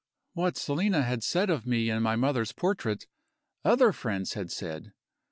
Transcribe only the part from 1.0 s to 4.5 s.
had said of me and my mother's portrait, other friends